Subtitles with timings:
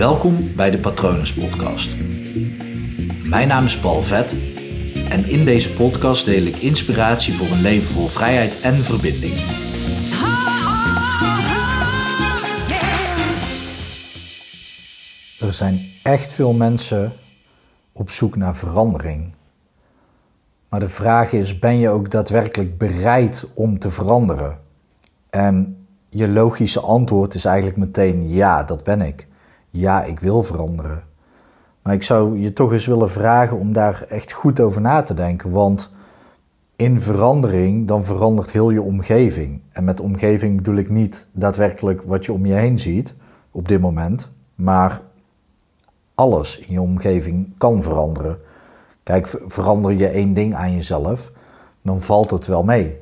[0.00, 1.96] Welkom bij de Patronus Podcast.
[3.24, 4.32] Mijn naam is Paul Vet
[5.08, 9.34] en in deze podcast deel ik inspiratie voor een leven vol vrijheid en verbinding.
[15.40, 17.12] Er zijn echt veel mensen
[17.92, 19.34] op zoek naar verandering.
[20.68, 24.58] Maar de vraag is: ben je ook daadwerkelijk bereid om te veranderen?
[25.30, 29.28] En je logische antwoord is eigenlijk meteen ja, dat ben ik.
[29.70, 31.02] Ja, ik wil veranderen.
[31.82, 35.14] Maar ik zou je toch eens willen vragen om daar echt goed over na te
[35.14, 35.50] denken.
[35.50, 35.90] Want
[36.76, 39.60] in verandering, dan verandert heel je omgeving.
[39.72, 43.14] En met omgeving bedoel ik niet daadwerkelijk wat je om je heen ziet
[43.50, 44.30] op dit moment.
[44.54, 45.00] Maar
[46.14, 48.38] alles in je omgeving kan veranderen.
[49.02, 51.32] Kijk, verander je één ding aan jezelf,
[51.82, 52.98] dan valt het wel mee.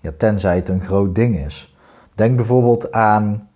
[0.00, 1.76] Ja, tenzij het een groot ding is.
[2.14, 3.48] Denk bijvoorbeeld aan,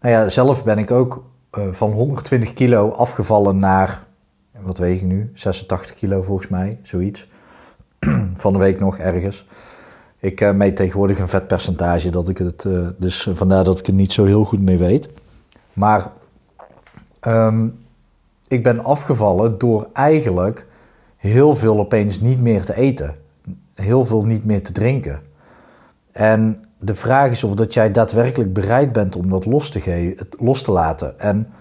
[0.00, 1.24] nou ja, zelf ben ik ook
[1.70, 4.02] van 120 kilo afgevallen naar,
[4.60, 5.30] wat weeg ik nu?
[5.34, 7.28] 86 kilo volgens mij, zoiets.
[8.36, 9.46] van de week nog ergens.
[10.18, 13.94] Ik uh, meet tegenwoordig een vetpercentage, dat ik het, uh, dus vandaar dat ik het
[13.94, 15.10] niet zo heel goed mee weet.
[15.72, 16.10] Maar
[17.26, 17.78] um,
[18.48, 20.66] ik ben afgevallen door eigenlijk
[21.16, 23.14] heel veel opeens niet meer te eten.
[23.74, 25.20] Heel veel niet meer te drinken.
[26.12, 30.62] En de vraag is of dat jij daadwerkelijk bereid bent om dat los te, los
[30.62, 31.20] te laten.
[31.20, 31.52] En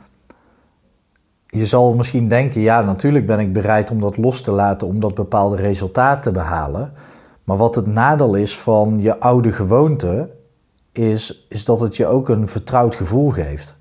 [1.47, 4.99] je zal misschien denken, ja, natuurlijk ben ik bereid om dat los te laten om
[4.99, 6.93] dat bepaalde resultaat te behalen.
[7.43, 10.29] Maar wat het nadeel is van je oude gewoonte,
[10.91, 13.75] is, is dat het je ook een vertrouwd gevoel geeft.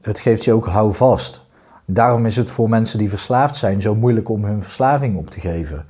[0.00, 1.44] Het geeft je ook houvast.
[1.84, 5.40] Daarom is het voor mensen die verslaafd zijn zo moeilijk om hun verslaving op te
[5.40, 5.86] geven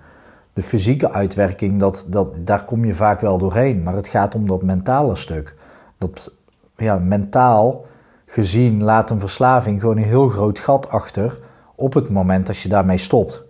[0.56, 3.82] de fysieke uitwerking, dat, dat, daar kom je vaak wel doorheen.
[3.82, 5.54] Maar het gaat om dat mentale stuk.
[5.98, 6.32] Dat,
[6.76, 7.86] ja, mentaal
[8.26, 11.38] gezien laat een verslaving gewoon een heel groot gat achter
[11.74, 13.42] op het moment dat je daarmee stopt.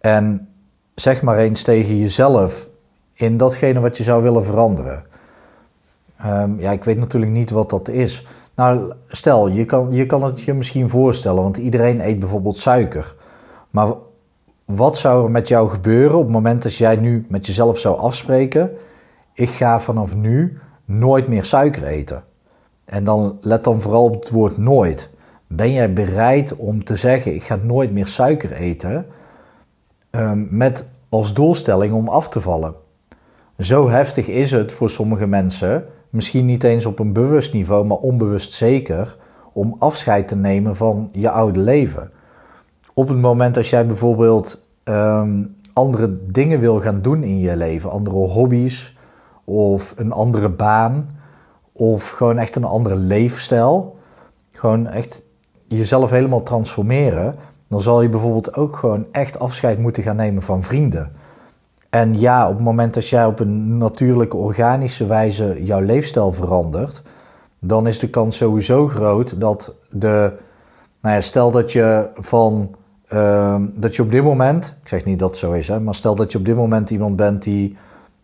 [0.00, 0.48] En
[0.94, 2.68] zeg maar eens tegen jezelf
[3.12, 5.04] in datgene wat je zou willen veranderen.
[6.26, 8.26] Um, ja, ik weet natuurlijk niet wat dat is.
[8.54, 13.14] Nou, stel, je kan, je kan het je misschien voorstellen, want iedereen eet bijvoorbeeld suiker.
[13.70, 13.92] Maar
[14.76, 17.98] wat zou er met jou gebeuren op het moment dat jij nu met jezelf zou
[17.98, 18.70] afspreken:
[19.34, 22.24] ik ga vanaf nu nooit meer suiker eten?
[22.84, 25.10] En dan let dan vooral op het woord nooit.
[25.46, 29.06] Ben jij bereid om te zeggen: ik ga nooit meer suiker eten?
[30.10, 32.74] Um, met als doelstelling om af te vallen.
[33.58, 37.96] Zo heftig is het voor sommige mensen, misschien niet eens op een bewust niveau, maar
[37.96, 39.16] onbewust zeker,
[39.52, 42.10] om afscheid te nemen van je oude leven
[42.94, 47.90] op het moment dat jij bijvoorbeeld um, andere dingen wil gaan doen in je leven,
[47.90, 48.96] andere hobby's
[49.44, 51.08] of een andere baan
[51.72, 53.96] of gewoon echt een andere leefstijl,
[54.52, 55.22] gewoon echt
[55.66, 57.34] jezelf helemaal transformeren,
[57.68, 61.12] dan zal je bijvoorbeeld ook gewoon echt afscheid moeten gaan nemen van vrienden.
[61.90, 67.02] En ja, op het moment dat jij op een natuurlijke, organische wijze jouw leefstijl verandert,
[67.58, 70.32] dan is de kans sowieso groot dat de.
[71.00, 72.74] Nou ja, stel dat je van
[73.12, 76.14] Ehm, dat je op dit moment, ik zeg niet dat het zo is, maar stel
[76.14, 77.76] dat je op dit moment iemand bent die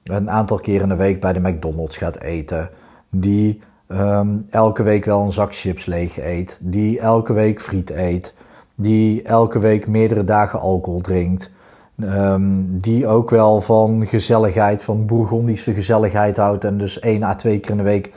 [0.04, 2.70] een aantal keer in de week bij de McDonald's gaat eten,
[3.10, 8.34] die ehm, elke week wel een zak chips leeg eet, die elke week friet eet,
[8.74, 11.50] die elke week meerdere dagen alcohol drinkt,
[12.00, 17.60] ehm, die ook wel van gezelligheid, van bourgondische gezelligheid houdt en dus één à twee
[17.60, 18.12] keer in de week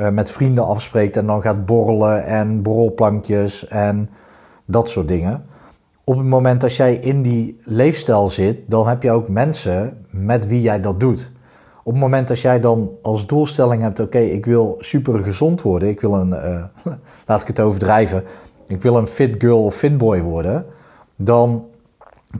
[0.00, 4.10] uh, met vrienden afspreekt en dan gaat borrelen en borrelplankjes en
[4.64, 5.50] dat soort dingen
[6.04, 10.46] op het moment dat jij in die leefstijl zit, dan heb je ook mensen met
[10.46, 11.30] wie jij dat doet.
[11.84, 15.88] Op het moment dat jij dan als doelstelling hebt, oké, ik wil super gezond worden,
[15.88, 16.64] ik wil een, uh,
[17.26, 18.24] laat ik het overdrijven,
[18.66, 20.66] ik wil een fit girl of fit boy worden,
[21.16, 21.64] dan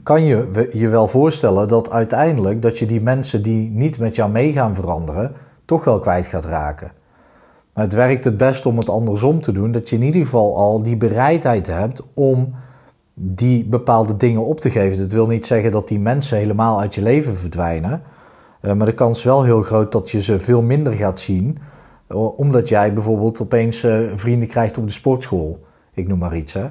[0.03, 4.31] kan je je wel voorstellen dat uiteindelijk dat je die mensen die niet met jou
[4.31, 5.31] mee gaan veranderen,
[5.65, 6.91] toch wel kwijt gaat raken.
[7.73, 10.57] Maar het werkt het best om het andersom te doen, dat je in ieder geval
[10.57, 12.53] al die bereidheid hebt om
[13.13, 14.97] die bepaalde dingen op te geven.
[14.97, 18.01] Dat wil niet zeggen dat die mensen helemaal uit je leven verdwijnen.
[18.61, 21.57] Uh, maar de kans is wel heel groot dat je ze veel minder gaat zien.
[22.09, 25.65] Uh, omdat jij bijvoorbeeld opeens uh, vrienden krijgt op de sportschool.
[25.93, 26.53] Ik noem maar iets.
[26.53, 26.65] Hè?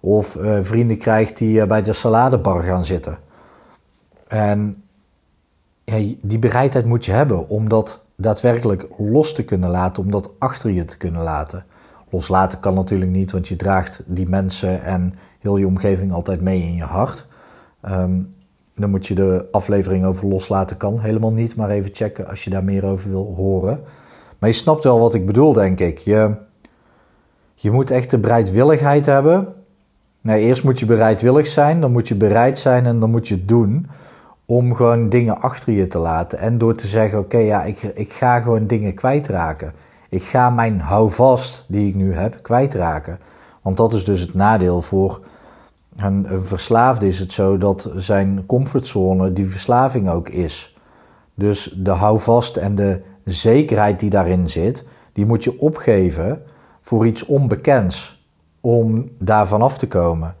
[0.00, 3.18] Of vrienden krijgt die bij de saladebar gaan zitten.
[4.28, 4.82] En
[6.20, 10.02] die bereidheid moet je hebben om dat daadwerkelijk los te kunnen laten.
[10.02, 11.64] Om dat achter je te kunnen laten.
[12.10, 16.62] Loslaten kan natuurlijk niet, want je draagt die mensen en heel je omgeving altijd mee
[16.62, 17.26] in je hart.
[17.88, 18.36] Um,
[18.78, 22.50] dan moet je de aflevering over loslaten kan helemaal niet, maar even checken als je
[22.50, 23.80] daar meer over wil horen.
[24.38, 25.98] Maar je snapt wel wat ik bedoel, denk ik.
[25.98, 26.34] Je,
[27.54, 29.54] je moet echt de bereidwilligheid hebben.
[30.20, 33.34] Nee, eerst moet je bereidwillig zijn, dan moet je bereid zijn en dan moet je
[33.34, 33.86] het doen.
[34.46, 36.38] Om gewoon dingen achter je te laten.
[36.38, 39.72] En door te zeggen: Oké, ja, ik, ik ga gewoon dingen kwijtraken.
[40.08, 43.18] Ik ga mijn houvast die ik nu heb kwijtraken.
[43.62, 45.20] Want dat is dus het nadeel voor
[45.96, 47.06] een, verslaafde.
[47.06, 50.76] Is het zo dat zijn comfortzone die verslaving ook is.
[51.34, 56.42] Dus de houvast en de zekerheid die daarin zit, die moet je opgeven
[56.80, 58.26] voor iets onbekends
[58.60, 60.36] om daarvan af te komen.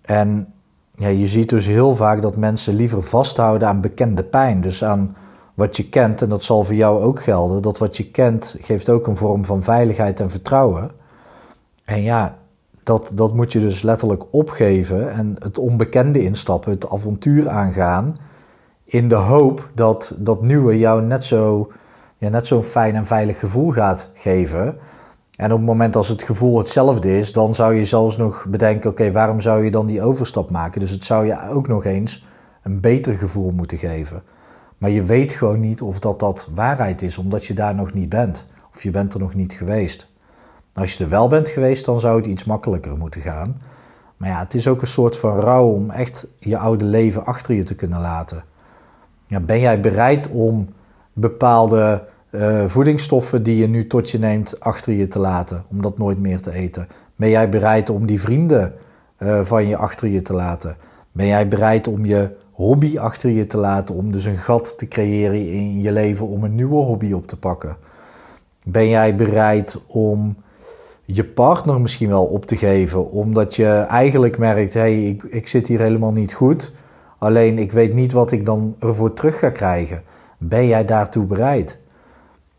[0.00, 0.52] En
[0.94, 4.60] ja, je ziet dus heel vaak dat mensen liever vasthouden aan bekende pijn.
[4.60, 5.16] Dus aan
[5.56, 8.88] wat je kent, en dat zal voor jou ook gelden, dat wat je kent geeft
[8.88, 10.90] ook een vorm van veiligheid en vertrouwen.
[11.84, 12.38] En ja,
[12.82, 18.18] dat, dat moet je dus letterlijk opgeven en het onbekende instappen, het avontuur aangaan,
[18.84, 21.72] in de hoop dat dat nieuwe jou net zo
[22.18, 24.78] ja, net zo'n fijn en veilig gevoel gaat geven.
[25.36, 28.90] En op het moment als het gevoel hetzelfde is, dan zou je zelfs nog bedenken:
[28.90, 30.80] oké, waarom zou je dan die overstap maken?
[30.80, 32.26] Dus het zou je ook nog eens
[32.62, 34.22] een beter gevoel moeten geven.
[34.78, 38.08] Maar je weet gewoon niet of dat dat waarheid is, omdat je daar nog niet
[38.08, 38.46] bent.
[38.74, 40.08] Of je bent er nog niet geweest.
[40.74, 43.60] Als je er wel bent geweest, dan zou het iets makkelijker moeten gaan.
[44.16, 47.54] Maar ja, het is ook een soort van rouw om echt je oude leven achter
[47.54, 48.44] je te kunnen laten.
[49.42, 50.68] Ben jij bereid om
[51.12, 55.98] bepaalde uh, voedingsstoffen die je nu tot je neemt achter je te laten, om dat
[55.98, 56.88] nooit meer te eten?
[57.16, 58.74] Ben jij bereid om die vrienden
[59.18, 60.76] uh, van je achter je te laten?
[61.12, 64.88] Ben jij bereid om je hobby achter je te laten, om dus een gat te
[64.88, 67.76] creëren in je leven om een nieuwe hobby op te pakken?
[68.62, 70.36] Ben jij bereid om
[71.04, 75.48] je partner misschien wel op te geven, omdat je eigenlijk merkt: hé, hey, ik, ik
[75.48, 76.72] zit hier helemaal niet goed,
[77.18, 80.02] alleen ik weet niet wat ik dan ervoor terug ga krijgen?
[80.38, 81.78] Ben jij daartoe bereid?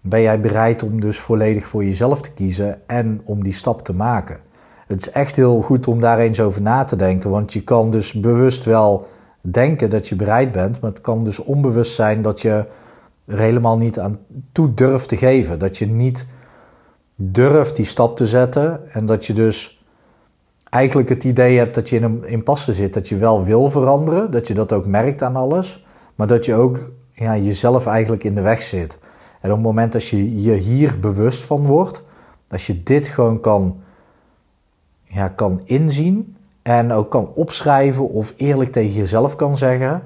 [0.01, 3.93] Ben jij bereid om dus volledig voor jezelf te kiezen en om die stap te
[3.93, 4.39] maken?
[4.87, 7.91] Het is echt heel goed om daar eens over na te denken, want je kan
[7.91, 9.07] dus bewust wel
[9.51, 12.65] denken dat je bereid bent, maar het kan dus onbewust zijn dat je
[13.25, 14.19] er helemaal niet aan
[14.51, 15.59] toe durft te geven.
[15.59, 16.27] Dat je niet
[17.15, 19.85] durft die stap te zetten en dat je dus
[20.69, 24.31] eigenlijk het idee hebt dat je in een impasse zit, dat je wel wil veranderen,
[24.31, 25.85] dat je dat ook merkt aan alles,
[26.15, 28.99] maar dat je ook ja, jezelf eigenlijk in de weg zit.
[29.41, 32.05] En op het moment dat je je hier bewust van wordt,
[32.49, 33.81] als je dit gewoon kan,
[35.03, 36.35] ja, kan inzien
[36.67, 40.03] en ook kan opschrijven of eerlijk tegen jezelf kan zeggen,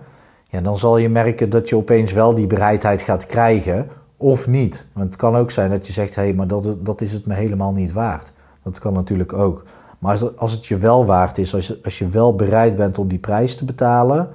[0.50, 4.86] ja, dan zal je merken dat je opeens wel die bereidheid gaat krijgen of niet.
[4.94, 7.26] Want het kan ook zijn dat je zegt, hé, hey, maar dat, dat is het
[7.26, 8.34] me helemaal niet waard.
[8.64, 9.64] Dat kan natuurlijk ook.
[10.00, 12.98] Maar als, als het je wel waard is, als je, als je wel bereid bent
[12.98, 14.30] om die prijs te betalen,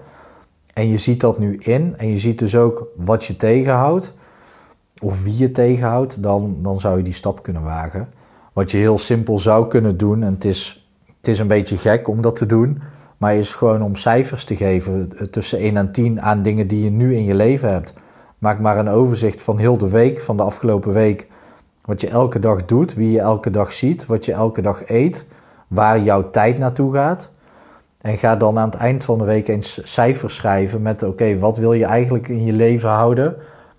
[0.72, 4.14] en je ziet dat nu in en je ziet dus ook wat je tegenhoudt
[5.00, 8.08] of wie je tegenhoudt, dan, dan zou je die stap kunnen wagen.
[8.52, 10.85] Wat je heel simpel zou kunnen doen, en het is,
[11.26, 12.82] het is een beetje gek om dat te doen,
[13.16, 16.90] maar is gewoon om cijfers te geven tussen 1 en 10 aan dingen die je
[16.90, 17.94] nu in je leven hebt.
[18.38, 21.26] Maak maar een overzicht van heel de week, van de afgelopen week,
[21.84, 25.26] wat je elke dag doet, wie je elke dag ziet, wat je elke dag eet,
[25.68, 27.30] waar jouw tijd naartoe gaat.
[28.00, 31.56] En ga dan aan het eind van de week eens cijfers schrijven met: oké, wat
[31.56, 33.36] wil je eigenlijk in je leven houden?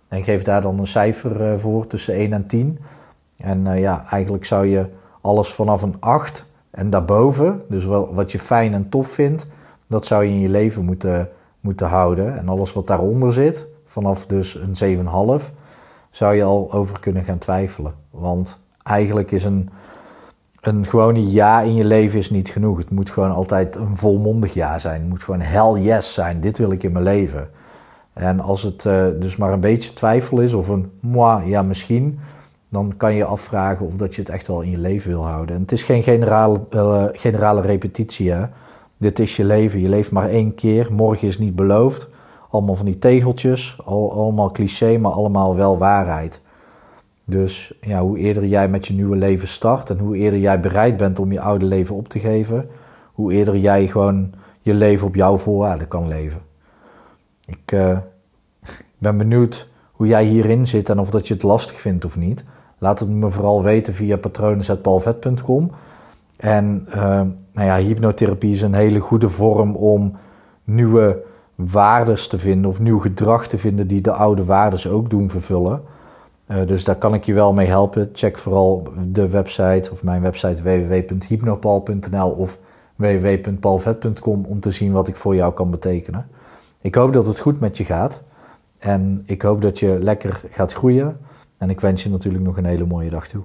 [0.08, 2.80] En geef daar dan een cijfer eh, voor tussen 1 en 10.
[3.38, 4.86] En uh, ja, eigenlijk zou je
[5.22, 6.46] alles vanaf een 8
[6.78, 9.48] en daarboven, dus wat je fijn en tof vindt,
[9.88, 12.38] dat zou je in je leven moeten, moeten houden.
[12.38, 15.06] En alles wat daaronder zit, vanaf dus een
[15.40, 15.52] 7,5,
[16.10, 17.94] zou je al over kunnen gaan twijfelen.
[18.10, 19.70] Want eigenlijk is een
[20.62, 22.78] een gewone ja in je leven is niet genoeg.
[22.78, 25.02] Het moet gewoon altijd een volmondig ja zijn.
[25.02, 26.40] Het moet gewoon hell yes zijn.
[26.40, 27.50] Dit wil ik in mijn leven.
[28.14, 32.20] En als het uh, dus maar een beetje twijfel is of een moi, ja misschien,
[32.70, 35.56] dan kan je afvragen of dat je het echt wel in je leven wil houden.
[35.56, 38.32] En het is geen generale, uh, generale repetitie.
[38.32, 38.46] Hè?
[38.98, 39.80] Dit is je leven.
[39.80, 40.94] Je leeft maar één keer.
[40.94, 42.10] Morgen is niet beloofd.
[42.50, 43.78] Allemaal van die tegeltjes.
[43.86, 46.42] Al, allemaal cliché, maar allemaal wel waarheid.
[47.30, 50.98] Dus ja, hoe eerder jij met je nieuwe leven start en hoe eerder jij bereid
[50.98, 52.70] bent om je oude leven op te geven,
[53.14, 56.42] hoe eerder jij gewoon je leven op jouw voorwaarden kan leven.
[57.46, 57.98] Ik uh,
[58.98, 62.44] ben benieuwd hoe jij hierin zit en of dat je het lastig vindt of niet.
[62.78, 65.72] Laat het me vooral weten via patronen.palvet.com.
[66.38, 66.96] En uh,
[67.54, 70.14] nou ja, hypnotherapie is een hele goede vorm om
[70.64, 71.24] nieuwe
[71.56, 75.82] waardes te vinden of nieuw gedrag te vinden die de oude waardes ook doen vervullen.
[76.48, 78.10] Uh, dus daar kan ik je wel mee helpen.
[78.14, 82.58] Check vooral de website of mijn website www.hypnopal.nl of
[82.96, 86.28] www.palvet.com om te zien wat ik voor jou kan betekenen.
[86.82, 88.22] Ik hoop dat het goed met je gaat
[88.78, 91.18] en ik hoop dat je lekker gaat groeien.
[91.58, 93.44] En ik wens je natuurlijk nog een hele mooie dag toe.